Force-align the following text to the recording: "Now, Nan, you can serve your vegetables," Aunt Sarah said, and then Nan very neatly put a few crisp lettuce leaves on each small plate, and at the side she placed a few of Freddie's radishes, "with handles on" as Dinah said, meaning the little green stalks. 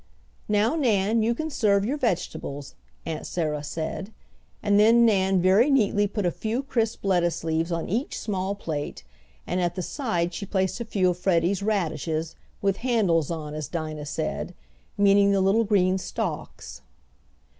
"Now, 0.49 0.75
Nan, 0.75 1.21
you 1.21 1.35
can 1.35 1.51
serve 1.51 1.85
your 1.85 1.95
vegetables," 1.95 2.73
Aunt 3.05 3.27
Sarah 3.27 3.63
said, 3.63 4.11
and 4.63 4.79
then 4.79 5.05
Nan 5.05 5.43
very 5.43 5.69
neatly 5.69 6.07
put 6.07 6.25
a 6.25 6.31
few 6.31 6.63
crisp 6.63 7.05
lettuce 7.05 7.43
leaves 7.43 7.71
on 7.71 7.87
each 7.87 8.17
small 8.17 8.55
plate, 8.55 9.03
and 9.45 9.61
at 9.61 9.75
the 9.75 9.83
side 9.83 10.33
she 10.33 10.47
placed 10.47 10.79
a 10.79 10.85
few 10.85 11.11
of 11.11 11.19
Freddie's 11.19 11.61
radishes, 11.61 12.35
"with 12.63 12.77
handles 12.77 13.29
on" 13.29 13.53
as 13.53 13.67
Dinah 13.67 14.07
said, 14.07 14.55
meaning 14.97 15.33
the 15.33 15.39
little 15.41 15.65
green 15.65 15.99
stalks. 15.99 16.81